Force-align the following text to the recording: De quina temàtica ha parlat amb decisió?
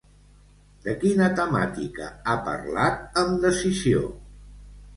De 0.85 0.95
quina 1.03 1.27
temàtica 1.41 2.09
ha 2.33 2.37
parlat 2.49 3.23
amb 3.25 3.39
decisió? 3.47 4.05